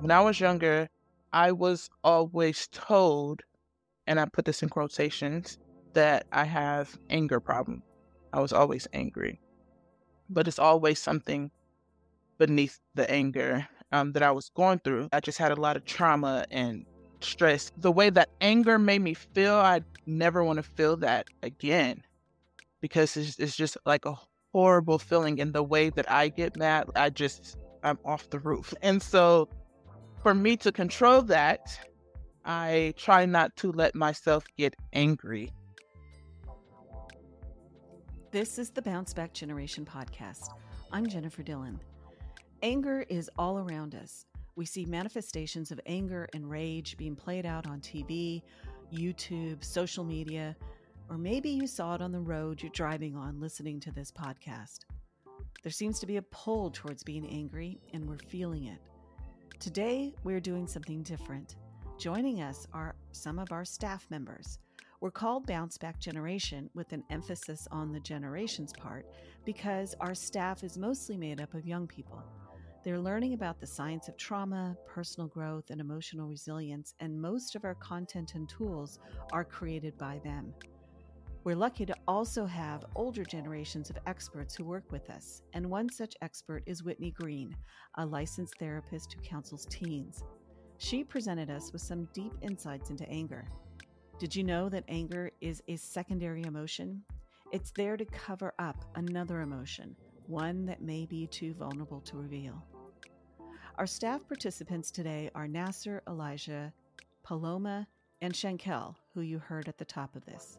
[0.00, 0.88] When I was younger,
[1.32, 3.42] I was always told,
[4.06, 5.58] and I put this in quotations,
[5.94, 7.82] that I have anger problem.
[8.32, 9.40] I was always angry,
[10.30, 11.50] but it's always something
[12.38, 15.08] beneath the anger um, that I was going through.
[15.12, 16.86] I just had a lot of trauma and
[17.20, 17.72] stress.
[17.76, 22.02] The way that anger made me feel, I never want to feel that again
[22.80, 24.14] because it's, it's just like a
[24.52, 25.40] horrible feeling.
[25.40, 28.72] And the way that I get mad, I just, I'm off the roof.
[28.82, 29.48] And so
[30.22, 31.78] for me to control that,
[32.44, 35.52] I try not to let myself get angry.
[38.30, 40.48] This is the Bounce Back Generation podcast.
[40.92, 41.80] I'm Jennifer Dillon.
[42.62, 44.26] Anger is all around us.
[44.56, 48.42] We see manifestations of anger and rage being played out on TV,
[48.92, 50.56] YouTube, social media,
[51.08, 54.80] or maybe you saw it on the road you're driving on listening to this podcast.
[55.62, 58.78] There seems to be a pull towards being angry, and we're feeling it.
[59.60, 61.56] Today, we're doing something different.
[61.98, 64.60] Joining us are some of our staff members.
[65.00, 69.04] We're called Bounce Back Generation with an emphasis on the generations part
[69.44, 72.22] because our staff is mostly made up of young people.
[72.84, 77.64] They're learning about the science of trauma, personal growth, and emotional resilience, and most of
[77.64, 79.00] our content and tools
[79.32, 80.54] are created by them.
[81.48, 85.88] We're lucky to also have older generations of experts who work with us, and one
[85.88, 87.56] such expert is Whitney Green,
[87.94, 90.22] a licensed therapist who counsels teens.
[90.76, 93.48] She presented us with some deep insights into anger.
[94.18, 97.02] Did you know that anger is a secondary emotion?
[97.50, 99.96] It's there to cover up another emotion,
[100.26, 102.62] one that may be too vulnerable to reveal.
[103.78, 106.74] Our staff participants today are Nasser, Elijah,
[107.24, 107.88] Paloma,
[108.20, 110.58] and Shankel, who you heard at the top of this.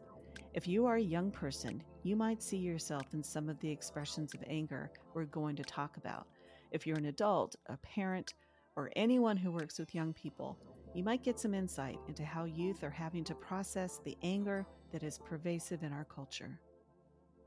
[0.52, 4.34] If you are a young person, you might see yourself in some of the expressions
[4.34, 6.26] of anger we're going to talk about.
[6.72, 8.34] If you're an adult, a parent,
[8.74, 10.58] or anyone who works with young people,
[10.92, 15.04] you might get some insight into how youth are having to process the anger that
[15.04, 16.58] is pervasive in our culture.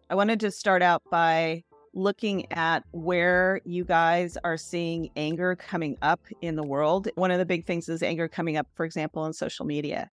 [0.10, 5.98] I wanted to start out by looking at where you guys are seeing anger coming
[6.02, 7.10] up in the world.
[7.16, 10.10] One of the big things is anger coming up, for example, on social media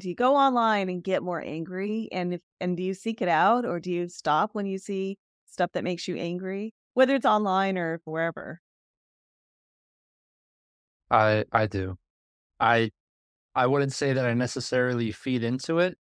[0.00, 3.28] do you go online and get more angry and if, and do you seek it
[3.28, 7.26] out or do you stop when you see stuff that makes you angry whether it's
[7.26, 8.60] online or wherever?
[11.10, 11.96] I i do.
[12.60, 12.90] I
[13.54, 15.98] i wouldn't say that i necessarily feed into it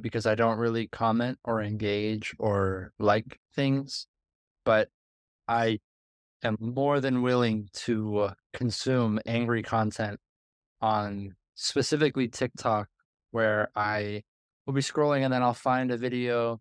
[0.00, 4.06] because i don't really comment or engage or like things
[4.64, 4.88] but
[5.48, 5.78] i
[6.44, 10.20] am more than willing to uh, consume angry content
[10.82, 12.88] on specifically TikTok
[13.30, 14.22] where I
[14.66, 16.60] will be scrolling and then I'll find a video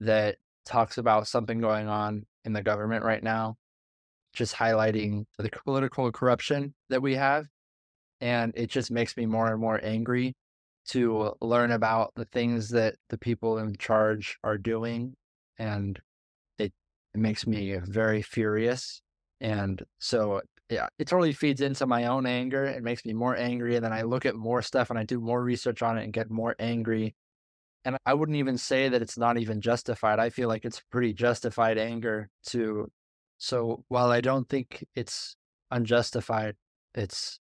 [0.00, 3.56] that talks about something going on in the government right now,
[4.34, 7.46] just highlighting the political corruption that we have.
[8.20, 10.34] And it just makes me more and more angry
[10.88, 15.14] to learn about the things that the people in charge are doing.
[15.58, 16.00] And
[16.58, 16.72] it,
[17.14, 19.02] it makes me very furious.
[19.40, 20.40] And so
[20.70, 22.64] yeah, it totally feeds into my own anger.
[22.64, 23.76] It makes me more angry.
[23.76, 26.12] And then I look at more stuff and I do more research on it and
[26.12, 27.14] get more angry.
[27.84, 30.18] And I wouldn't even say that it's not even justified.
[30.18, 32.90] I feel like it's pretty justified anger to.
[33.38, 35.36] So while I don't think it's
[35.70, 36.56] unjustified,
[36.94, 37.38] it's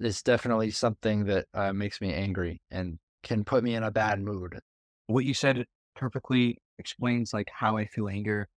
[0.00, 4.20] it's definitely something that uh, makes me angry and can put me in a bad
[4.20, 4.58] mood.
[5.06, 8.48] What you said perfectly explains like how I feel anger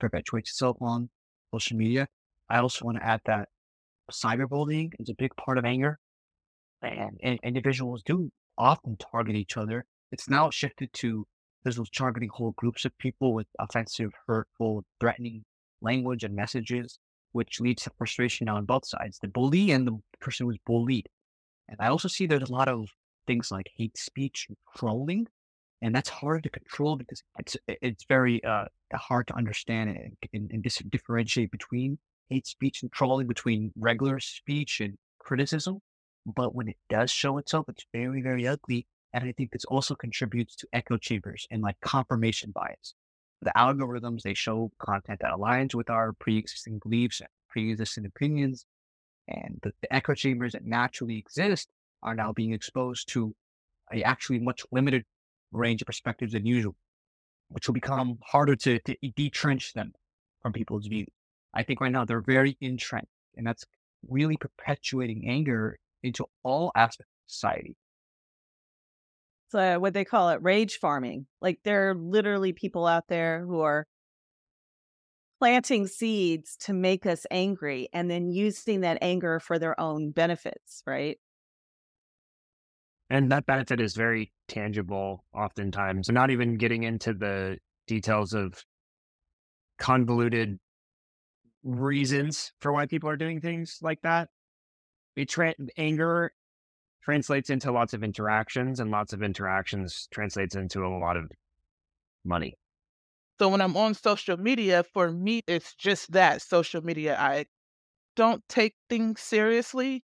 [0.00, 1.10] perpetuates itself on
[1.52, 2.08] social media.
[2.50, 3.48] I also want to add that
[4.10, 5.98] cyberbullying is a big part of anger,
[6.82, 9.84] and, and individuals do often target each other.
[10.10, 11.26] It's now shifted to
[11.62, 15.44] individuals targeting whole groups of people with offensive, hurtful, threatening
[15.80, 16.98] language and messages,
[17.32, 21.08] which leads to frustration on both sides, the bully and the person who's bullied.
[21.68, 22.88] And I also see there's a lot of
[23.26, 25.26] things like hate speech and trolling,
[25.82, 30.50] and that's hard to control because it's it's very uh, hard to understand and, and,
[30.50, 31.98] and differentiate between
[32.28, 35.80] hate speech and trolling between regular speech and criticism.
[36.26, 38.86] But when it does show itself, it's very, very ugly.
[39.12, 42.94] And I think this also contributes to echo chambers and like confirmation bias.
[43.40, 48.66] The algorithms, they show content that aligns with our pre-existing beliefs and pre-existing opinions.
[49.28, 51.68] And the, the echo chambers that naturally exist
[52.02, 53.34] are now being exposed to
[53.92, 55.04] a actually much limited
[55.52, 56.76] range of perspectives than usual,
[57.48, 59.92] which will become harder to, to detrench them
[60.42, 61.08] from people's views.
[61.54, 63.64] I think right now they're very entrenched, and that's
[64.08, 67.76] really perpetuating anger into all aspects of society.
[69.50, 71.26] So what they call it rage farming.
[71.40, 73.86] Like there are literally people out there who are
[75.38, 80.82] planting seeds to make us angry and then using that anger for their own benefits,
[80.86, 81.18] right?
[83.10, 86.10] And that benefit is very tangible oftentimes.
[86.10, 88.62] not even getting into the details of
[89.78, 90.58] convoluted
[91.68, 94.28] reasons for why people are doing things like that.
[95.16, 96.32] It tra- anger
[97.02, 101.30] translates into lots of interactions, and lots of interactions translates into a lot of
[102.24, 102.54] money.
[103.38, 107.16] So when I'm on social media, for me, it's just that social media.
[107.18, 107.46] I
[108.16, 110.02] don't take things seriously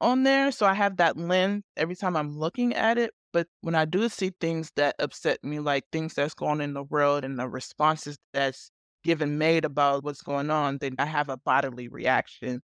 [0.00, 0.52] on there.
[0.52, 3.12] So I have that lens every time I'm looking at it.
[3.32, 6.74] But when I do see things that upset me, like things that's going on in
[6.74, 8.70] the world and the responses that's
[9.06, 12.60] given made about what's going on, then I have a bodily reaction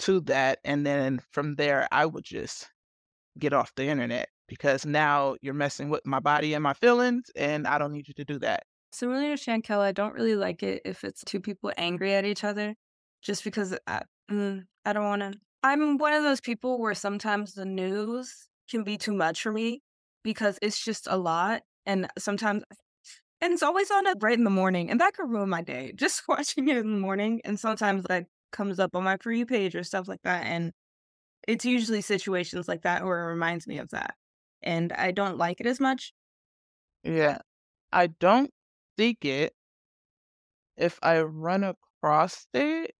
[0.00, 0.58] to that.
[0.64, 2.68] And then from there, I would just
[3.38, 7.66] get off the internet because now you're messing with my body and my feelings, and
[7.66, 8.64] I don't need you to do that.
[8.90, 12.42] Similar to Shankel, I don't really like it if it's two people angry at each
[12.42, 12.74] other,
[13.22, 15.34] just because I, mm, I don't want to.
[15.62, 19.82] I'm one of those people where sometimes the news can be too much for me
[20.24, 21.62] because it's just a lot.
[21.86, 22.64] And sometimes,
[23.40, 25.92] and it's always on up right in the morning, and that could ruin my day.
[25.94, 29.46] Just watching it in the morning, and sometimes that comes up on my For You
[29.46, 30.46] page or stuff like that.
[30.46, 30.72] And
[31.46, 34.14] it's usually situations like that where it reminds me of that.
[34.62, 36.12] And I don't like it as much.
[37.04, 37.38] Yeah.
[37.92, 38.50] I don't
[38.98, 39.54] seek it
[40.76, 42.94] if I run across it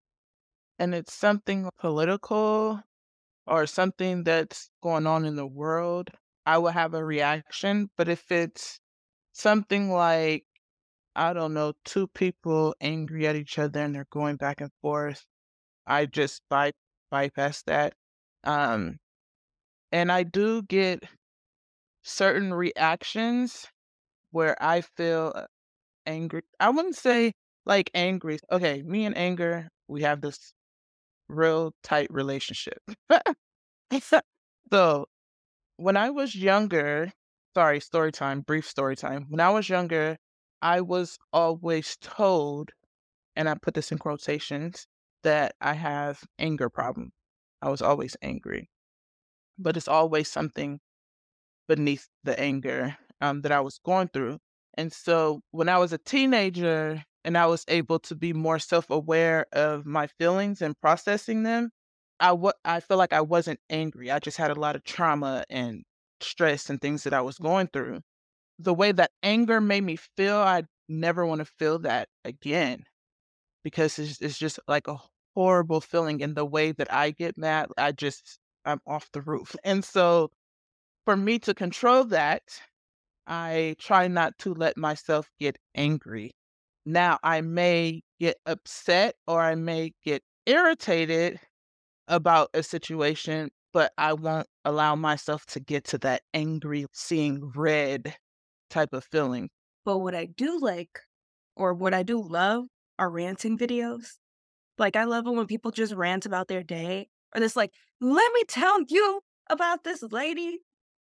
[0.78, 2.80] and it's something political
[3.46, 6.10] or something that's going on in the world,
[6.46, 7.90] I will have a reaction.
[7.96, 8.80] But if it's
[9.38, 10.44] something like,
[11.16, 15.24] I don't know, two people angry at each other and they're going back and forth,
[15.86, 16.72] I just by,
[17.10, 17.94] bypass that.
[18.44, 18.98] Um,
[19.92, 21.04] and I do get
[22.02, 23.66] certain reactions
[24.32, 25.46] where I feel uh,
[26.06, 26.42] angry.
[26.60, 27.32] I wouldn't say
[27.66, 28.38] like angry.
[28.52, 30.52] Okay, me and anger, we have this
[31.28, 32.80] real tight relationship.
[34.00, 35.06] so
[35.76, 37.12] when I was younger,
[37.58, 39.26] sorry, story time, brief story time.
[39.28, 40.16] When I was younger,
[40.62, 42.70] I was always told,
[43.34, 44.86] and I put this in quotations,
[45.24, 47.10] that I have anger problem.
[47.60, 48.70] I was always angry,
[49.58, 50.78] but it's always something
[51.66, 54.38] beneath the anger um, that I was going through.
[54.74, 58.88] And so when I was a teenager and I was able to be more self
[58.88, 61.70] aware of my feelings and processing them,
[62.20, 64.12] I, w- I feel like I wasn't angry.
[64.12, 65.82] I just had a lot of trauma and
[66.20, 68.00] stress and things that I was going through.
[68.58, 72.84] The way that anger made me feel, I never want to feel that again
[73.64, 74.98] because it's, it's just like a
[75.34, 76.22] horrible feeling.
[76.22, 79.54] And the way that I get mad, I just, I'm off the roof.
[79.64, 80.30] And so
[81.04, 82.42] for me to control that,
[83.26, 86.32] I try not to let myself get angry.
[86.86, 91.40] Now, I may get upset or I may get irritated
[92.08, 98.16] about a situation, but I won't allow myself to get to that angry, seeing red
[98.70, 99.50] type of feeling.
[99.84, 100.98] But what I do like,
[101.54, 102.64] or what I do love,
[102.98, 104.14] are ranting videos.
[104.78, 107.70] Like, I love it when people just rant about their day, or this, like,
[108.00, 110.58] let me tell you about this lady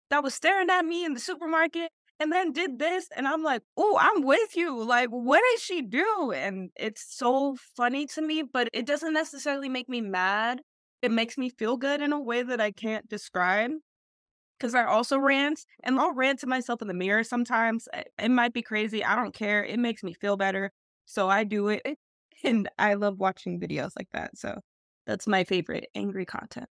[0.08, 3.60] that was staring at me in the supermarket and then did this and i'm like
[3.76, 8.42] oh i'm with you like what did she do and it's so funny to me
[8.42, 10.60] but it doesn't necessarily make me mad
[11.04, 13.70] it makes me feel good in a way that i can't describe
[14.58, 18.30] because i also rant and i'll rant to myself in the mirror sometimes eh, it
[18.30, 20.70] might be crazy i don't care it makes me feel better
[21.06, 21.82] so i do it
[22.44, 24.60] and i love watching videos like that so
[25.06, 26.68] that's my favorite angry content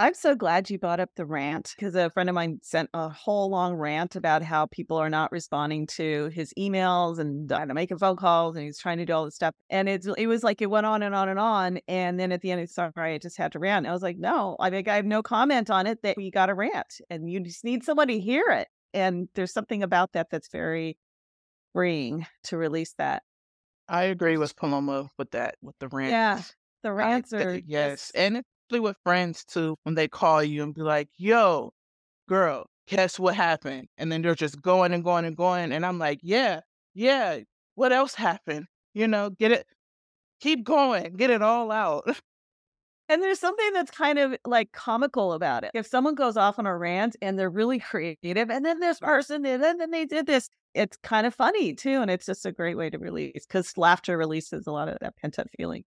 [0.00, 3.08] I'm so glad you brought up the rant because a friend of mine sent a
[3.08, 7.98] whole long rant about how people are not responding to his emails and uh, making
[7.98, 9.56] phone calls and he's trying to do all this stuff.
[9.68, 11.80] And it's it was like it went on and on and on.
[11.88, 13.88] And then at the end, it's sorry, I just had to rant.
[13.88, 16.48] I was like, no, I think I have no comment on it that we got
[16.48, 18.68] a rant and you just need somebody to hear it.
[18.94, 20.96] And there's something about that that's very
[21.72, 23.24] freeing to release that.
[23.88, 26.12] I agree with Paloma with that, with the rant.
[26.12, 26.42] Yeah.
[26.84, 30.74] The rants I, are yes, and especially with friends too, when they call you and
[30.74, 31.72] be like, yo,
[32.28, 33.88] girl, guess what happened?
[33.96, 35.72] And then they're just going and going and going.
[35.72, 36.60] And I'm like, yeah,
[36.94, 37.38] yeah,
[37.76, 38.66] what else happened?
[38.94, 39.66] You know, get it,
[40.40, 42.04] keep going, get it all out.
[43.10, 45.70] And there's something that's kind of like comical about it.
[45.72, 49.46] If someone goes off on a rant and they're really creative, and then this person
[49.46, 52.02] and then they did this, it's kind of funny too.
[52.02, 55.16] And it's just a great way to release because laughter releases a lot of that
[55.16, 55.84] pent up feeling.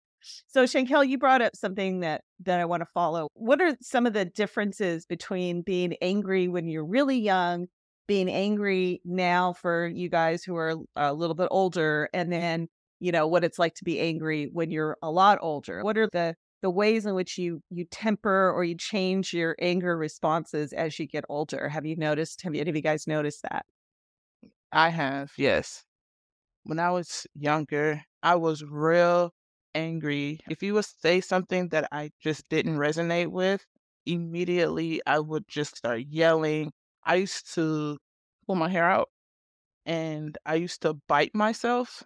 [0.48, 3.28] So Shankel, you brought up something that that I want to follow.
[3.34, 7.68] What are some of the differences between being angry when you're really young,
[8.08, 12.68] being angry now for you guys who are a little bit older, and then
[13.02, 15.84] you know, what it's like to be angry when you're a lot older.
[15.84, 19.98] What are the the ways in which you you temper or you change your anger
[19.98, 21.68] responses as you get older?
[21.68, 22.44] Have you noticed?
[22.44, 23.66] Have any of you guys noticed that?
[24.72, 25.84] I have, yes.
[26.64, 29.34] When I was younger, I was real
[29.76, 30.40] angry.
[30.50, 33.66] If you would say something that I just didn't resonate with,
[34.06, 36.72] immediately I would just start yelling.
[37.04, 37.98] I used to
[38.46, 39.10] pull my hair out
[39.86, 42.04] and I used to bite myself.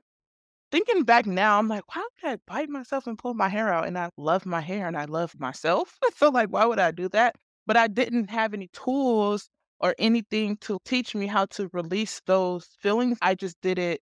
[0.71, 3.87] Thinking back now, I'm like, why would I bite myself and pull my hair out?
[3.87, 5.97] And I love my hair and I love myself.
[6.17, 7.35] So, like, why would I do that?
[7.67, 12.67] But I didn't have any tools or anything to teach me how to release those
[12.79, 13.17] feelings.
[13.21, 14.01] I just did it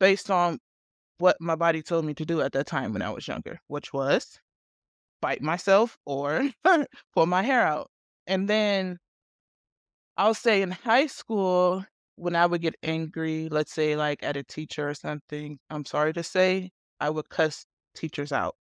[0.00, 0.58] based on
[1.22, 3.92] what my body told me to do at that time when I was younger, which
[3.92, 4.40] was
[5.20, 6.50] bite myself or
[7.14, 7.88] pull my hair out.
[8.26, 8.98] And then
[10.16, 11.84] I'll say in high school,
[12.16, 16.12] when I would get angry, let's say like at a teacher or something, I'm sorry
[16.14, 18.56] to say, I would cuss teachers out.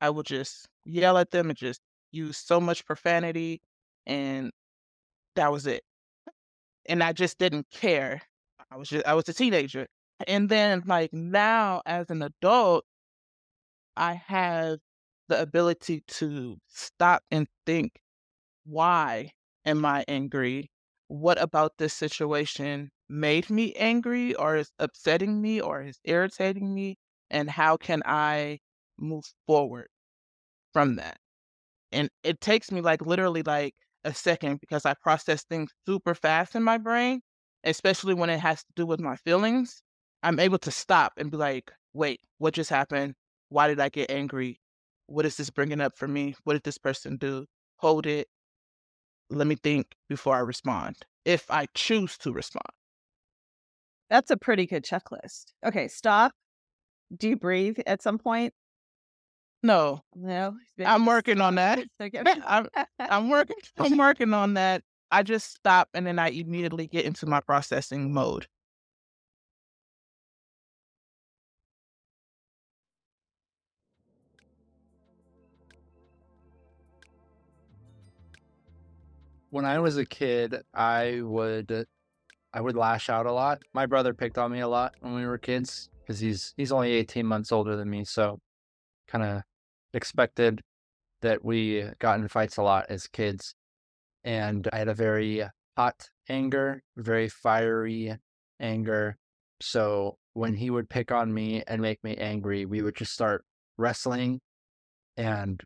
[0.00, 1.80] I would just yell at them and just
[2.12, 3.60] use so much profanity
[4.06, 4.52] and
[5.34, 5.82] that was it.
[6.88, 8.22] And I just didn't care.
[8.70, 9.88] I was just I was a teenager.
[10.26, 12.84] And then like now as an adult,
[13.96, 14.78] I have
[15.28, 18.00] the ability to stop and think,
[18.64, 19.32] why
[19.64, 20.70] am I angry?
[21.08, 26.98] What about this situation made me angry or is upsetting me or is irritating me?
[27.30, 28.60] And how can I
[28.98, 29.88] move forward
[30.72, 31.18] from that?
[31.92, 36.54] And it takes me like literally like a second because I process things super fast
[36.56, 37.22] in my brain,
[37.64, 39.82] especially when it has to do with my feelings.
[40.26, 43.14] I'm able to stop and be like, wait, what just happened?
[43.48, 44.60] Why did I get angry?
[45.06, 46.34] What is this bringing up for me?
[46.42, 47.46] What did this person do?
[47.76, 48.26] Hold it.
[49.30, 52.66] Let me think before I respond, if I choose to respond.
[54.10, 55.52] That's a pretty good checklist.
[55.64, 56.32] Okay, stop.
[57.16, 58.52] Do you breathe at some point?
[59.62, 60.56] No, No.
[60.84, 61.78] I'm working on that.
[62.00, 62.66] I'm,
[62.98, 63.58] I'm working.
[63.78, 64.82] I'm working on that.
[65.12, 68.48] I just stop and then I immediately get into my processing mode.
[79.56, 81.86] When I was a kid, I would
[82.52, 83.62] I would lash out a lot.
[83.72, 86.92] My brother picked on me a lot when we were kids because he's he's only
[86.92, 88.38] 18 months older than me, so
[89.08, 89.42] kind of
[89.94, 90.60] expected
[91.22, 93.54] that we got in fights a lot as kids.
[94.24, 98.14] And I had a very hot anger, very fiery
[98.60, 99.16] anger.
[99.62, 103.42] So when he would pick on me and make me angry, we would just start
[103.78, 104.42] wrestling
[105.16, 105.62] and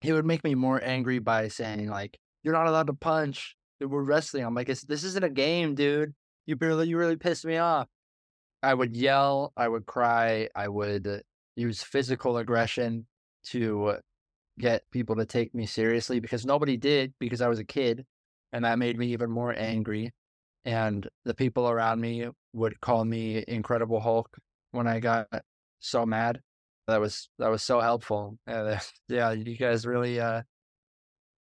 [0.00, 4.02] he would make me more angry by saying like you're not allowed to punch we're
[4.02, 6.14] wrestling i'm like this isn't a game dude
[6.46, 7.86] you really you really pissed me off
[8.62, 11.22] i would yell i would cry i would
[11.56, 13.06] use physical aggression
[13.44, 13.98] to
[14.58, 18.04] get people to take me seriously because nobody did because I was a kid
[18.52, 20.12] and that made me even more angry.
[20.64, 24.28] And the people around me would call me Incredible Hulk
[24.72, 25.28] when I got
[25.80, 26.40] so mad.
[26.88, 28.38] That was that was so helpful.
[29.08, 30.42] Yeah, you guys really uh,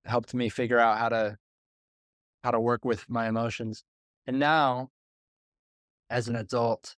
[0.08, 1.38] helped me figure out how to
[2.44, 3.84] how to work with my emotions.
[4.26, 4.90] And now,
[6.10, 6.96] as an adult,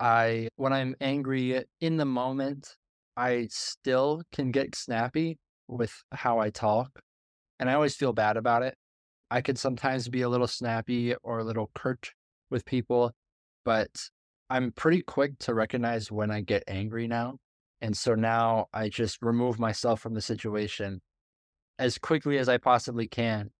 [0.00, 2.76] I when I'm angry in the moment,
[3.16, 6.90] I still can get snappy with how I talk,
[7.58, 8.76] and I always feel bad about it.
[9.30, 12.12] I could sometimes be a little snappy or a little curt
[12.50, 13.12] with people,
[13.64, 13.90] but
[14.48, 17.38] I'm pretty quick to recognize when I get angry now.
[17.80, 21.00] And so now I just remove myself from the situation
[21.78, 23.50] as quickly as I possibly can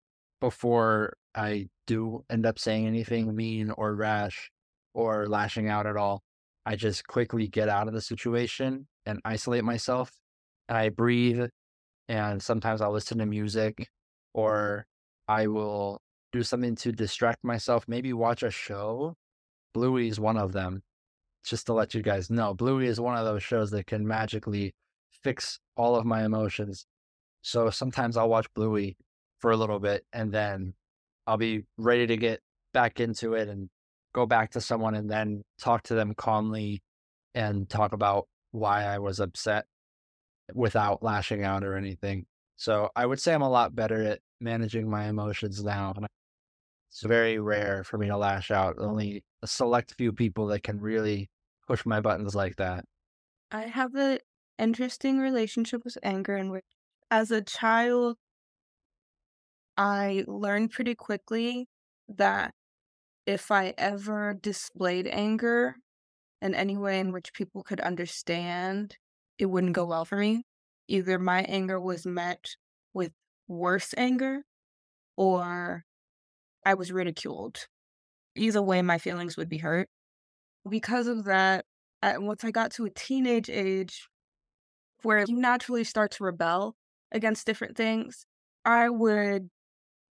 [0.41, 4.51] before I do end up saying anything mean or rash
[4.95, 6.23] or lashing out at all.
[6.65, 10.11] I just quickly get out of the situation and isolate myself.
[10.69, 11.49] And I breathe
[12.09, 13.89] and sometimes I'll listen to music
[14.35, 14.87] or
[15.29, 16.01] I will
[16.33, 19.15] do something to distract myself, maybe watch a show.
[19.75, 20.83] Bluey is one of them.
[21.45, 24.75] Just to let you guys know, Bluey is one of those shows that can magically
[25.23, 26.87] fix all of my emotions.
[27.47, 28.97] So sometimes I'll watch Bluey
[29.39, 30.75] for a little bit and then
[31.29, 32.41] I'll be ready to get
[32.75, 33.69] back into it and
[34.13, 36.83] go back to someone and then talk to them calmly
[37.37, 39.67] and talk about why I was upset
[40.55, 42.27] without lashing out or anything.
[42.57, 45.95] So I would say I'm a lot better at managing my emotions now.
[46.91, 48.75] It's very rare for me to lash out.
[48.81, 51.31] Only a select few people that can really
[51.69, 52.85] push my buttons like that.
[53.53, 54.19] I have an
[54.59, 56.51] interesting relationship with anger, and
[57.11, 58.17] as a child,
[59.77, 61.69] I learned pretty quickly
[62.09, 62.53] that
[63.27, 65.77] if I ever displayed anger,
[66.43, 68.97] in any way in which people could understand,
[69.39, 70.45] it wouldn't go well for me.
[70.89, 72.57] Either my anger was met
[72.95, 73.13] with
[73.49, 74.43] worse anger
[75.17, 75.85] or
[76.65, 77.67] I was ridiculed.
[78.37, 79.89] Either way, my feelings would be hurt.
[80.69, 81.65] Because of that,
[82.03, 84.09] once I got to a teenage age
[85.03, 86.77] where you naturally start to rebel
[87.17, 88.27] against different things,
[88.65, 89.49] I would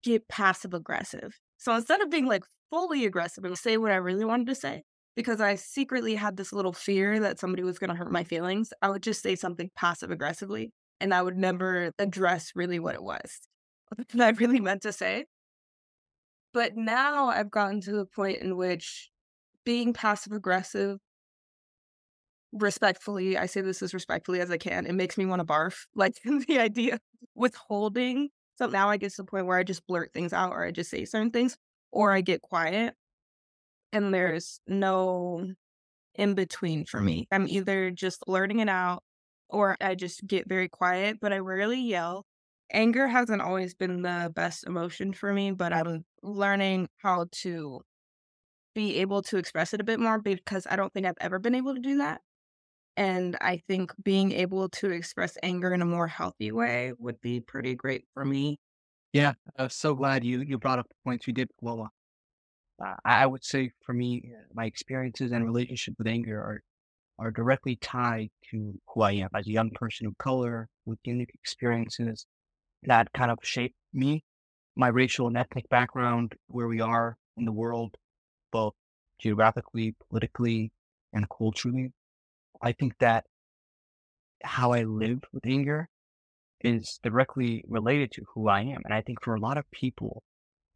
[0.03, 1.39] get passive aggressive.
[1.57, 4.83] So instead of being like fully aggressive and say what I really wanted to say,
[5.15, 8.73] because I secretly had this little fear that somebody was going to hurt my feelings,
[8.81, 13.03] I would just say something passive aggressively and I would never address really what it
[13.03, 13.39] was
[14.13, 15.25] that I really meant to say.
[16.53, 19.09] But now I've gotten to the point in which
[19.65, 20.99] being passive aggressive,
[22.55, 25.85] respectfully, I say this as respectfully as I can, it makes me want to barf.
[25.95, 26.15] Like
[26.47, 26.99] the idea
[27.35, 28.29] withholding.
[28.57, 30.71] So now I get to the point where I just blurt things out or I
[30.71, 31.57] just say certain things
[31.91, 32.95] or I get quiet
[33.91, 35.51] and there's no
[36.15, 37.27] in between for me.
[37.31, 39.03] I'm either just blurting it out
[39.49, 42.25] or I just get very quiet, but I rarely yell.
[42.71, 47.81] Anger hasn't always been the best emotion for me, but I'm learning how to
[48.73, 51.55] be able to express it a bit more because I don't think I've ever been
[51.55, 52.21] able to do that.
[52.97, 57.39] And I think being able to express anger in a more healthy way would be
[57.41, 58.57] pretty great for me.
[59.13, 61.89] Yeah, I'm so glad you you brought up the points you did, Lola.
[62.83, 66.61] Uh, I would say for me, uh, my experiences and relationship with anger are
[67.17, 71.31] are directly tied to who I am as a young person of color with unique
[71.33, 72.25] experiences
[72.83, 74.23] that kind of shaped me,
[74.75, 77.95] my racial and ethnic background, where we are in the world,
[78.51, 78.73] both
[79.19, 80.71] geographically, politically,
[81.13, 81.91] and culturally.
[82.65, 83.25] I think that
[84.43, 85.87] how I live with anger
[86.61, 88.81] is directly related to who I am.
[88.83, 90.23] And I think for a lot of people,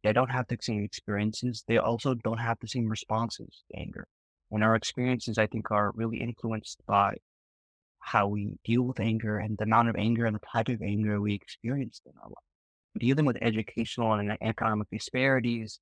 [0.04, 1.64] they don't have the same experiences.
[1.66, 4.06] They also don't have the same responses to anger.
[4.52, 7.16] And our experiences, I think, are really influenced by
[7.98, 11.20] how we deal with anger and the amount of anger and the type of anger
[11.20, 13.00] we experience in our life.
[13.00, 15.80] Dealing with educational and economic disparities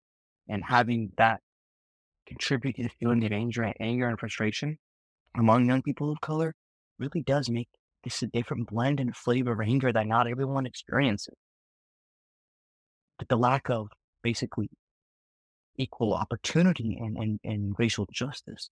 [0.48, 1.40] and having that
[2.26, 4.78] contribute to the feeling of anger, anger and frustration
[5.36, 6.54] among young people of color
[6.98, 7.68] really does make
[8.04, 11.34] this a different blend and flavor of anger that not everyone experiences.
[13.18, 13.88] But the lack of
[14.22, 14.70] basically
[15.76, 18.70] equal opportunity and, and, and racial justice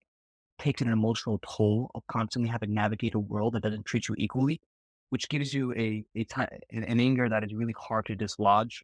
[0.59, 4.15] takes an emotional toll of constantly having to navigate a world that doesn't treat you
[4.19, 4.61] equally,
[5.11, 8.83] which gives you a, a time, an anger that is really hard to dislodge,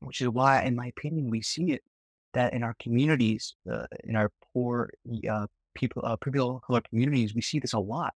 [0.00, 1.82] which is why, in my opinion, we see it
[2.32, 4.90] that in our communities, uh, in our poor
[5.28, 8.14] uh, people, uh, people of color communities, we see this a lot,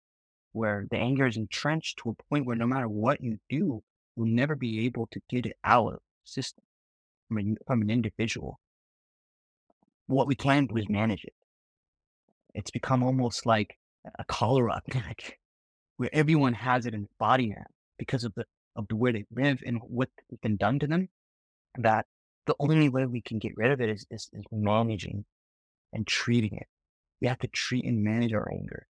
[0.53, 3.83] where the anger is entrenched to a point where no matter what you do,
[4.17, 6.65] you'll never be able to get it out of the system
[7.29, 8.61] from, a, from an individual
[10.07, 11.35] what we can do is manage it.
[12.55, 13.79] It's become almost like
[14.19, 15.39] a cholera epidemic
[15.97, 17.65] where everyone has it in body now
[17.99, 18.45] because of the
[18.77, 20.13] of the where they live and what's
[20.43, 21.09] been done to them.
[21.79, 22.07] That
[22.47, 25.25] the only way we can get rid of it is, is, is managing
[25.93, 26.67] and treating it.
[27.21, 28.87] We have to treat and manage our anger.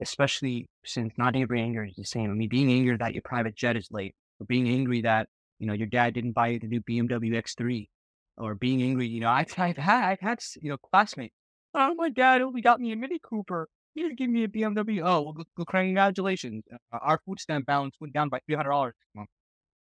[0.00, 2.30] Especially since not every anger is the same.
[2.30, 5.66] I mean, being angry that your private jet is late, or being angry that, you
[5.66, 7.88] know, your dad didn't buy you the new BMW X3,
[8.36, 9.06] or being angry.
[9.06, 11.34] You know, I've, I've had, I've had, you know, classmates.
[11.74, 13.68] Oh, my dad only got me a Mini Cooper.
[13.94, 15.00] He didn't give me a BMW.
[15.04, 16.64] Oh, well, well congratulations.
[16.72, 18.92] Uh, our food stamp balance went down by $300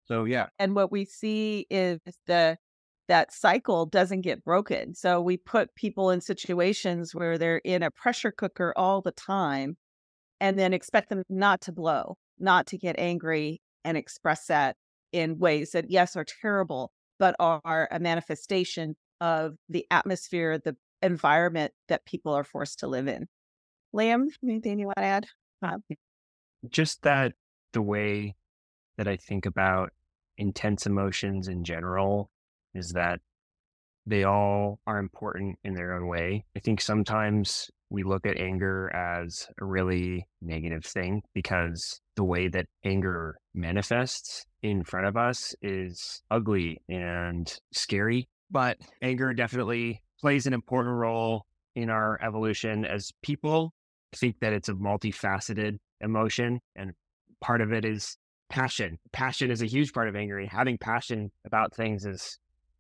[0.07, 0.47] So, yeah.
[0.59, 2.57] And what we see is the,
[3.09, 4.95] that cycle doesn't get broken.
[4.95, 9.77] So we put people in situations where they're in a pressure cooker all the time
[10.41, 14.77] and then expect them not to blow, not to get angry and express that
[15.13, 21.73] in ways that, yes, are terrible, but are a manifestation of the atmosphere, the environment
[21.89, 23.27] that people are forced to live in.
[23.95, 25.27] Liam, anything you want to add?
[25.63, 25.79] Uh,
[26.69, 27.33] Just that
[27.73, 28.37] the way
[28.99, 29.93] that I think about
[30.37, 32.31] intense emotions in general
[32.79, 33.21] is that
[34.07, 36.45] they all are important in their own way.
[36.57, 42.49] I think sometimes we look at anger as a really negative thing because the way
[42.49, 48.29] that anger manifests in front of us is ugly and scary.
[48.51, 53.73] But anger definitely plays an important role in our evolution as people.
[54.15, 56.93] I think that it's a multifaceted emotion, and
[57.41, 58.17] part of it is
[58.49, 58.99] passion.
[59.13, 62.39] Passion is a huge part of anger, having passion about things is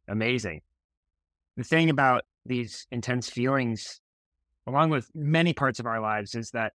[0.08, 0.62] amazing.
[1.56, 4.00] The thing about these intense feelings,
[4.66, 6.72] along with many parts of our lives, is that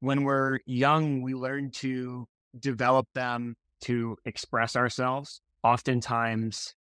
[0.00, 2.26] when we're young, we learn to
[2.58, 5.40] develop them to express ourselves.
[5.62, 6.74] Oftentimes,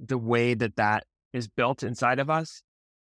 [0.00, 2.62] the way that that is built inside of us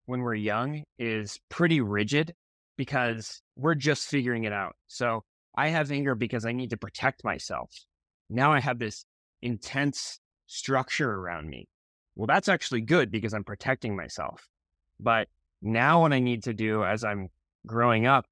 [0.06, 2.32] when we're young is pretty rigid
[2.76, 4.74] because we're just figuring it out.
[4.86, 5.24] So
[5.56, 7.70] I have anger because I need to protect myself.
[8.30, 9.04] Now I have this
[9.42, 11.68] intense structure around me.
[12.14, 14.48] Well, that's actually good because I'm protecting myself.
[14.98, 15.28] But
[15.60, 17.28] now what I need to do as I'm
[17.66, 18.26] growing up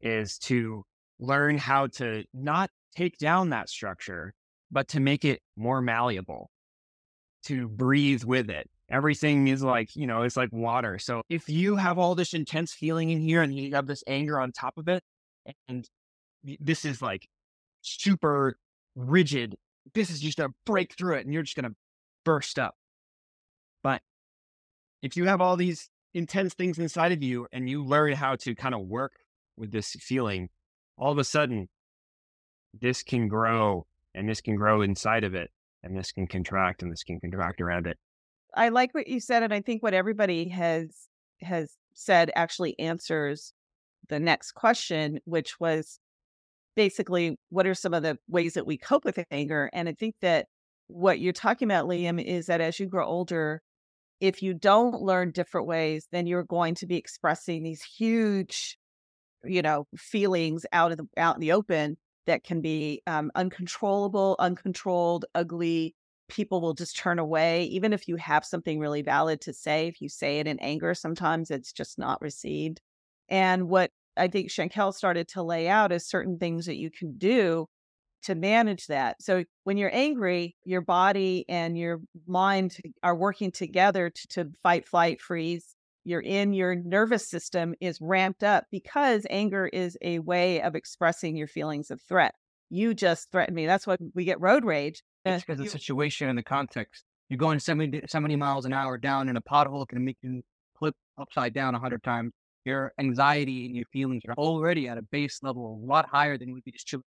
[0.00, 0.84] is to
[1.18, 4.34] learn how to not take down that structure,
[4.70, 6.50] but to make it more malleable,
[7.44, 8.68] to breathe with it.
[8.90, 10.98] Everything is like, you know, it's like water.
[10.98, 14.40] So if you have all this intense feeling in here and you have this anger
[14.40, 15.02] on top of it,
[15.68, 15.88] and
[16.58, 17.28] this is like
[17.82, 18.56] super
[18.96, 19.56] rigid,
[19.94, 21.76] this is just going to break through it and you're just going to
[22.24, 22.74] burst up.
[23.82, 24.02] But
[25.02, 28.54] if you have all these intense things inside of you and you learn how to
[28.54, 29.12] kind of work
[29.56, 30.48] with this feeling,
[30.96, 31.68] all of a sudden,
[32.78, 35.50] this can grow and this can grow inside of it
[35.82, 37.96] and this can contract and this can contract around it.
[38.54, 41.08] I like what you said, and I think what everybody has
[41.40, 43.52] has said actually answers
[44.08, 46.00] the next question, which was
[46.80, 49.68] basically what are some of the ways that we cope with anger?
[49.74, 50.46] And I think that
[50.86, 53.60] what you're talking about, Liam, is that as you grow older,
[54.18, 58.78] if you don't learn different ways, then you're going to be expressing these huge,
[59.44, 64.36] you know, feelings out of the out in the open that can be um, uncontrollable,
[64.38, 65.94] uncontrolled, ugly.
[66.30, 69.86] People will just turn away, even if you have something really valid to say.
[69.86, 72.80] If you say it in anger, sometimes it's just not received.
[73.28, 77.16] And what I think Shankel started to lay out is certain things that you can
[77.16, 77.66] do
[78.22, 79.22] to manage that.
[79.22, 84.86] So when you're angry, your body and your mind are working together to, to fight,
[84.86, 85.74] flight, freeze.
[86.04, 91.36] You're in your nervous system is ramped up because anger is a way of expressing
[91.36, 92.34] your feelings of threat.
[92.70, 93.66] You just threatened me.
[93.66, 95.02] That's why we get road rage.
[95.26, 97.04] Uh, it's because of the situation and the context.
[97.28, 100.42] You're going 70, 70 miles an hour down in a pothole can make you
[100.78, 102.32] flip upside down a hundred times.
[102.64, 106.52] Your anxiety and your feelings are already at a base level a lot higher than
[106.52, 107.04] would be just chilling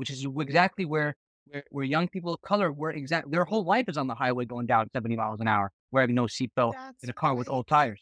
[0.00, 1.14] which is exactly where
[1.46, 4.46] where, where young people of color were exact their whole life is on the highway
[4.46, 7.38] going down 70 miles an hour, wearing no seatbelt in a car right.
[7.38, 8.00] with old tires.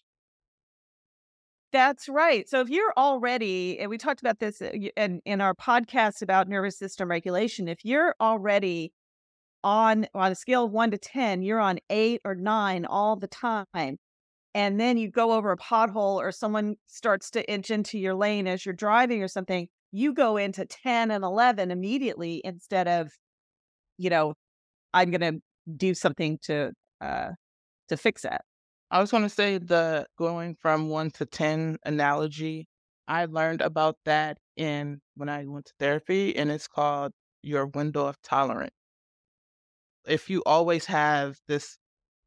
[1.73, 2.49] That's right.
[2.49, 6.49] So if you're already, and we talked about this uh, in, in our podcast about
[6.49, 8.93] nervous system regulation, if you're already
[9.65, 13.27] on on a scale of one to ten, you're on eight or nine all the
[13.27, 13.99] time.
[14.59, 18.49] And then you go over a pothole or someone starts to inch into your lane
[18.49, 23.13] as you're driving or something, you go into 10 and 11 immediately instead of
[23.99, 24.35] you know
[24.93, 25.41] i'm going to
[25.77, 27.29] do something to uh
[27.89, 28.43] to fix that.
[28.91, 32.67] I was going to say the going from 1 to 10 analogy
[33.07, 38.07] i learned about that in when i went to therapy and it's called your window
[38.07, 38.75] of tolerance.
[40.05, 41.79] If you always have this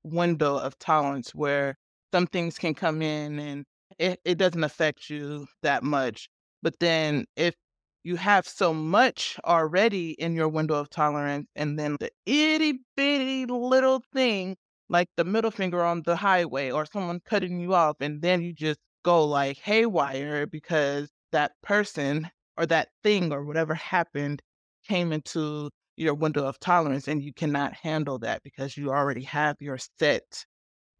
[0.03, 1.75] window of tolerance where
[2.13, 3.65] some things can come in and
[3.99, 6.29] it, it doesn't affect you that much
[6.61, 7.55] but then if
[8.03, 13.45] you have so much already in your window of tolerance, and then the itty bitty
[13.45, 14.57] little thing,
[14.89, 18.53] like the middle finger on the highway or someone cutting you off, and then you
[18.53, 24.41] just go like haywire because that person or that thing or whatever happened
[24.87, 29.55] came into your window of tolerance and you cannot handle that because you already have
[29.59, 30.45] your set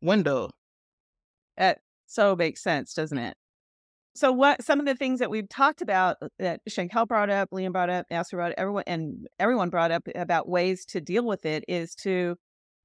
[0.02, 0.50] window.
[1.58, 3.36] That so makes sense, doesn't it?
[4.14, 7.50] So, what some of the things that we've talked about uh, that Shankel brought up,
[7.52, 11.26] Liam brought up, Nasser brought up, everyone, and everyone brought up about ways to deal
[11.26, 12.36] with it is to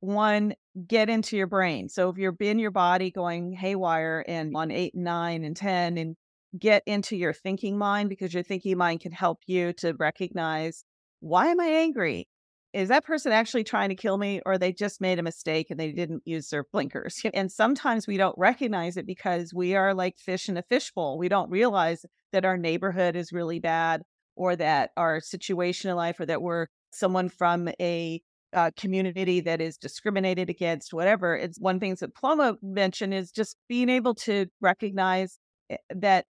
[0.00, 0.54] one
[0.86, 1.88] get into your brain.
[1.88, 6.16] So, if you're in your body going haywire and on eight, nine, and ten, and
[6.58, 10.84] get into your thinking mind because your thinking mind can help you to recognize
[11.20, 12.28] why am I angry?
[12.76, 15.80] Is that person actually trying to kill me or they just made a mistake and
[15.80, 17.22] they didn't use their blinkers?
[17.34, 21.18] And sometimes we don't recognize it because we are like fish in a fishbowl.
[21.18, 24.02] We don't realize that our neighborhood is really bad
[24.36, 28.20] or that our situation in life or that we're someone from a
[28.52, 31.34] uh, community that is discriminated against, whatever.
[31.34, 35.38] It's one thing that Paloma mentioned is just being able to recognize
[35.70, 36.26] eh, that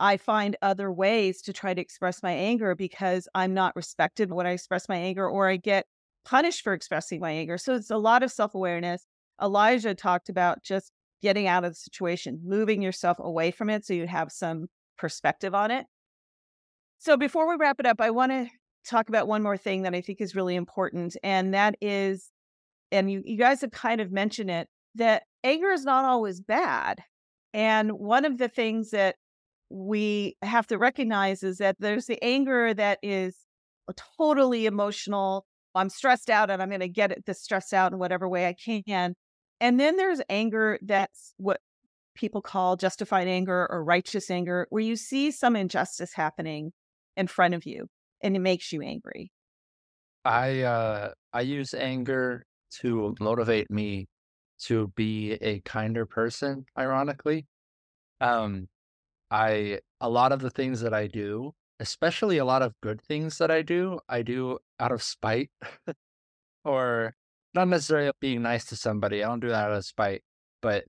[0.00, 4.46] I find other ways to try to express my anger because I'm not respected when
[4.46, 5.84] I express my anger or I get
[6.24, 7.58] punished for expressing my anger.
[7.58, 9.06] So it's a lot of self awareness.
[9.40, 10.90] Elijah talked about just
[11.22, 15.54] getting out of the situation, moving yourself away from it so you have some perspective
[15.54, 15.86] on it.
[16.98, 18.48] So before we wrap it up, I want to
[18.86, 21.16] talk about one more thing that I think is really important.
[21.22, 22.30] And that is,
[22.90, 27.02] and you, you guys have kind of mentioned it, that anger is not always bad.
[27.52, 29.16] And one of the things that
[29.70, 33.46] we have to recognize is that there's the anger that is
[34.18, 35.46] totally emotional.
[35.74, 38.46] I'm stressed out and I'm going to get it this stressed out in whatever way
[38.46, 39.14] I can.
[39.60, 41.60] And then there's anger that's what
[42.14, 46.72] people call justified anger or righteous anger, where you see some injustice happening
[47.16, 47.86] in front of you
[48.22, 49.30] and it makes you angry?
[50.24, 52.44] I uh I use anger
[52.80, 54.08] to motivate me
[54.64, 57.46] to be a kinder person, ironically.
[58.20, 58.68] Um
[59.30, 63.38] I a lot of the things that I do, especially a lot of good things
[63.38, 65.50] that I do, I do out of spite
[66.64, 67.14] or
[67.54, 69.22] not necessarily being nice to somebody.
[69.22, 70.22] I don't do that out of spite,
[70.62, 70.84] but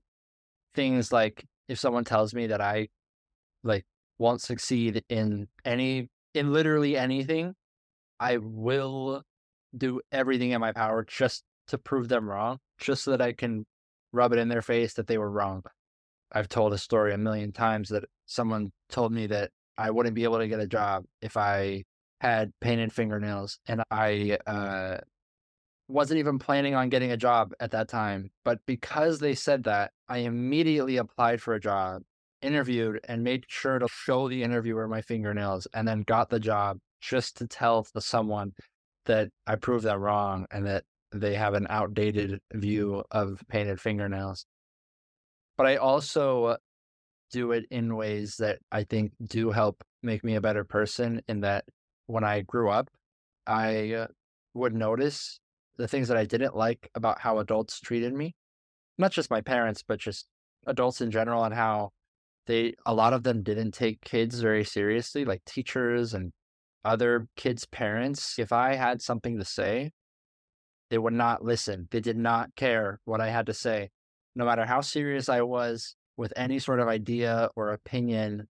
[0.74, 2.88] things like if someone tells me that I
[3.64, 3.84] like
[4.18, 7.54] won't succeed in any in literally anything,
[8.18, 9.22] I will
[9.76, 13.66] do everything in my power just to prove them wrong, just so that I can
[14.12, 15.62] rub it in their face that they were wrong.
[16.32, 20.24] I've told a story a million times that someone told me that I wouldn't be
[20.24, 21.84] able to get a job if I
[22.20, 24.98] had painted fingernails, and I uh,
[25.88, 28.30] wasn't even planning on getting a job at that time.
[28.44, 32.02] But because they said that, I immediately applied for a job,
[32.40, 36.78] interviewed, and made sure to show the interviewer my fingernails, and then got the job
[37.00, 38.52] just to tell someone
[39.06, 44.46] that I proved them wrong and that they have an outdated view of painted fingernails.
[45.56, 46.56] But I also
[47.32, 51.22] do it in ways that I think do help make me a better person.
[51.26, 51.64] In that,
[52.06, 52.88] when I grew up,
[53.46, 54.06] I uh,
[54.54, 55.40] would notice
[55.76, 58.34] the things that I didn't like about how adults treated me,
[58.98, 60.26] not just my parents, but just
[60.66, 61.90] adults in general, and how
[62.46, 66.32] they, a lot of them didn't take kids very seriously, like teachers and
[66.84, 68.38] other kids' parents.
[68.38, 69.92] If I had something to say,
[70.90, 71.88] they would not listen.
[71.90, 73.90] They did not care what I had to say.
[74.34, 78.48] No matter how serious I was with any sort of idea or opinion,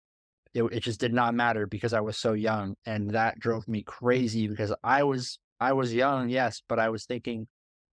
[0.55, 2.75] it, it just did not matter because I was so young.
[2.87, 7.05] And that drove me crazy because I was I was young, yes, but I was
[7.05, 7.46] thinking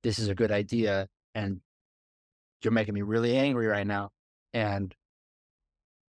[0.03, 1.59] this is a good idea and
[2.63, 4.09] you're making me really angry right now.
[4.53, 4.95] And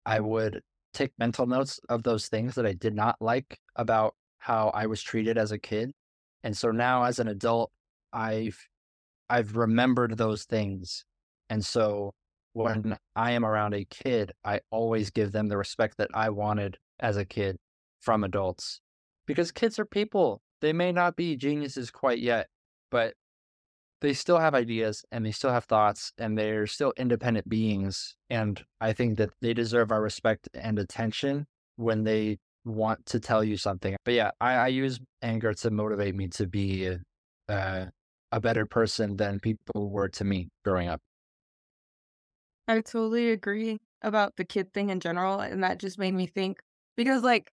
[0.04, 0.60] I would
[0.92, 5.02] take mental notes of those things that I did not like about how I was
[5.02, 5.92] treated as a kid.
[6.42, 7.70] And so now as an adult,
[8.12, 8.58] I've
[9.30, 11.04] I've remembered those things.
[11.48, 12.14] And so
[12.54, 16.78] when I am around a kid, I always give them the respect that I wanted
[17.00, 17.58] as a kid
[18.00, 18.80] from adults.
[19.26, 20.40] Because kids are people.
[20.60, 22.48] They may not be geniuses quite yet,
[22.90, 23.14] but
[24.00, 28.14] they still have ideas and they still have thoughts and they're still independent beings.
[28.30, 33.42] And I think that they deserve our respect and attention when they want to tell
[33.42, 33.96] you something.
[34.04, 36.96] But yeah, I, I use anger to motivate me to be
[37.48, 37.86] uh,
[38.30, 41.00] a better person than people were to me growing up.
[42.68, 45.40] I totally agree about the kid thing in general.
[45.40, 46.60] And that just made me think
[46.96, 47.52] because, like,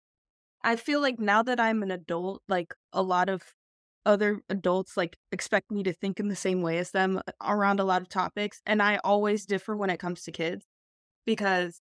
[0.64, 3.54] I feel like now that I'm an adult, like, a lot of
[4.06, 7.80] other adults like expect me to think in the same way as them uh, around
[7.80, 10.64] a lot of topics and I always differ when it comes to kids
[11.26, 11.80] because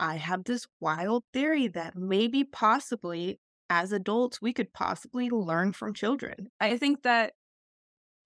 [0.00, 3.40] I have this wild theory that maybe possibly
[3.70, 6.48] as adults we could possibly learn from children.
[6.60, 7.34] I think that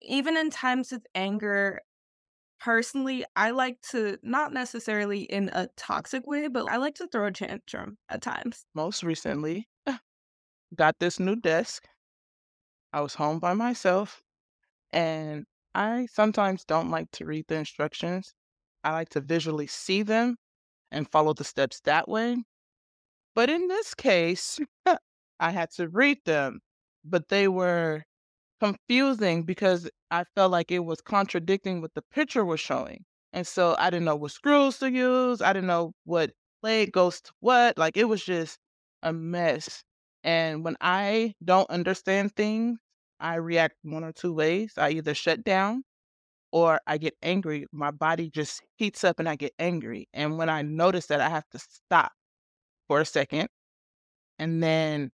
[0.01, 1.81] even in times of anger
[2.61, 7.27] personally I like to not necessarily in a toxic way but I like to throw
[7.27, 8.66] a tantrum at times.
[8.75, 9.68] Most recently
[10.77, 11.88] got this new desk
[12.92, 14.23] I was home by myself,
[14.92, 18.35] and I sometimes don't like to read the instructions.
[18.85, 20.37] I like to visually see them
[20.92, 22.44] and follow the steps that way.
[23.35, 24.61] But in this case,
[25.40, 26.61] I had to read them,
[27.05, 28.05] but they were
[28.61, 33.05] confusing because I felt like it was contradicting what the picture was showing.
[33.33, 35.42] And so I didn't know what screws to use.
[35.42, 37.79] I didn't know what leg goes to what.
[37.79, 38.59] Like it was just
[39.03, 39.83] a mess.
[40.25, 42.79] And when I don't understand things,
[43.21, 44.73] I react one or two ways.
[44.77, 45.85] I either shut down
[46.53, 47.66] or I get angry.
[47.73, 50.09] My body just heats up and I get angry.
[50.14, 52.12] And when I notice that, I have to stop
[52.88, 53.49] for a second.
[54.38, 55.11] And then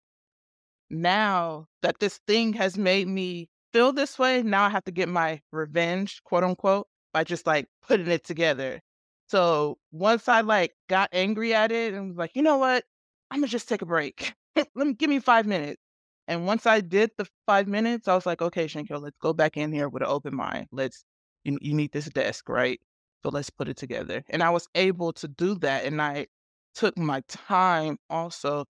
[0.91, 5.09] now that this thing has made me feel this way, now I have to get
[5.09, 8.81] my revenge, quote unquote, by just like putting it together.
[9.29, 12.85] So once I like got angry at it and was like, you know what?
[13.31, 14.35] I'm gonna just take a break.
[14.57, 15.81] Let me give me five minutes.
[16.29, 19.57] And once I did the five minutes, I was like, okay, Shanko, let's go back
[19.57, 20.69] in here with an open mind.
[20.73, 21.05] Let's
[21.45, 22.81] you, you need this desk, right?
[23.23, 24.25] So let's put it together.
[24.31, 25.85] And I was able to do that.
[25.85, 26.27] And I
[26.75, 28.65] took my time also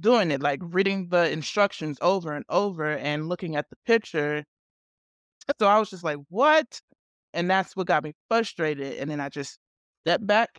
[0.00, 4.44] doing it, like reading the instructions over and over and looking at the picture.
[5.58, 6.80] So I was just like, what?
[7.34, 8.98] And that's what got me frustrated.
[8.98, 9.58] And then I just
[10.04, 10.58] stepped back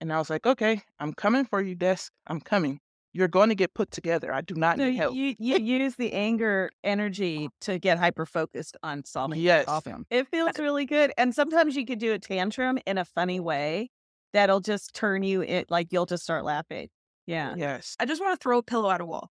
[0.00, 2.12] and I was like, okay, I'm coming for you, desk.
[2.26, 2.80] I'm coming
[3.16, 4.32] you're going to get put together.
[4.32, 5.14] I do not no, need help.
[5.14, 9.64] You, you use the anger energy to get hyper focused on solving yes.
[9.64, 10.06] problem.
[10.10, 11.12] It feels really good.
[11.16, 13.90] And sometimes you could do a tantrum in a funny way
[14.34, 16.88] that'll just turn you it like you'll just start laughing.
[17.26, 17.54] Yeah.
[17.56, 17.96] Yes.
[17.98, 19.30] I just want to throw a pillow at a wall.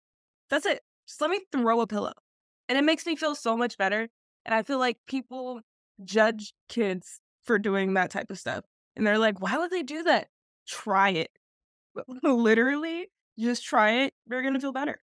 [0.49, 0.81] That's it.
[1.07, 2.13] Just let me throw a pillow.
[2.67, 4.09] And it makes me feel so much better.
[4.45, 5.61] And I feel like people
[6.03, 8.63] judge kids for doing that type of stuff.
[8.95, 10.27] And they're like, why would they do that?
[10.67, 11.31] Try it.
[12.23, 13.07] Literally,
[13.39, 14.13] just try it.
[14.29, 14.99] You're going to feel better.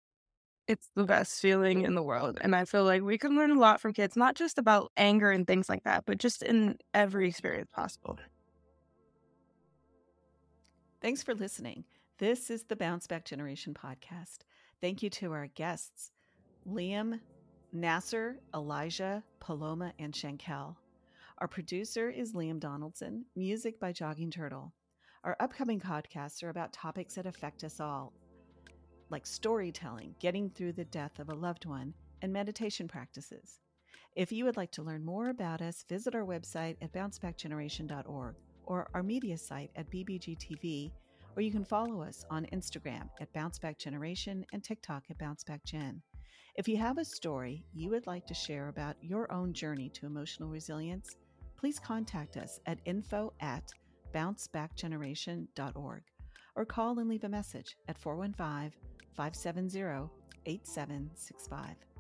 [0.69, 2.39] It's the best feeling in the world.
[2.41, 5.31] And I feel like we can learn a lot from kids, not just about anger
[5.31, 8.19] and things like that, but just in every experience possible.
[11.01, 11.85] Thanks for listening.
[12.23, 14.45] This is the Bounce Back Generation podcast.
[14.81, 16.13] Thank you to our guests,
[16.71, 17.19] Liam,
[17.73, 20.77] Nasser, Elijah, Paloma, and Shankel.
[21.39, 24.73] Our producer is Liam Donaldson, music by Jogging Turtle.
[25.25, 28.13] Our upcoming podcasts are about topics that affect us all,
[29.11, 33.59] like storytelling, getting through the death of a loved one, and meditation practices.
[34.15, 38.89] If you would like to learn more about us, visit our website at bouncebackgeneration.org or
[38.95, 40.93] our media site at BBGTV,
[41.37, 46.01] or you can follow us on Instagram at bouncebackgeneration and TikTok at bouncebackgen.
[46.57, 50.07] If you have a story you would like to share about your own journey to
[50.07, 51.17] emotional resilience,
[51.57, 53.73] please contact us at info at
[54.15, 56.03] bouncebackgeneration.org
[56.55, 58.73] or call and leave a message at 415
[59.15, 60.11] 570
[60.45, 61.92] 8765.